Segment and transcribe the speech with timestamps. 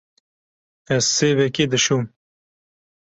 [0.95, 2.03] Ez sêvekê dişom.